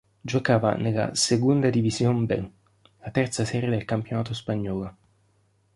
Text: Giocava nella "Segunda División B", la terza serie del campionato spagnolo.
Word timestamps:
Giocava 0.19 0.73
nella 0.73 1.13
"Segunda 1.13 1.69
División 1.69 2.25
B", 2.25 2.49
la 3.03 3.11
terza 3.11 3.45
serie 3.45 3.69
del 3.69 3.85
campionato 3.85 4.33
spagnolo. 4.33 4.95